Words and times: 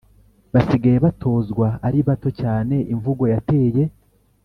basigaye 0.53 0.97
batozwa 1.05 1.67
ari 1.87 1.99
bato 2.07 2.29
cyane 2.41 2.75
imvugo 2.93 3.23
yateye 3.33 3.83